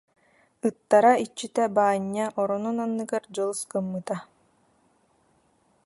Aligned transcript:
Ыттара 0.67 1.13
иччитэ 1.23 1.63
Баанньа 1.75 2.25
оронун 2.41 2.77
анныгар 2.85 3.23
дьылыс 3.33 3.61
гыммыта 3.71 4.17